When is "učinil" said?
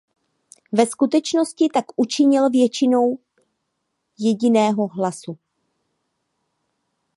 1.97-2.49